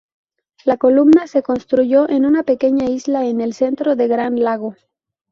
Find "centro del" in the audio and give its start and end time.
3.53-4.09